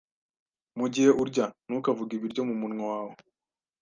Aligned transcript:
Mugihe 0.79 1.09
urya, 1.21 1.45
ntukavuge 1.65 2.13
ibiryo 2.15 2.41
mumunwa 2.47 2.83
wawe. 2.91 3.13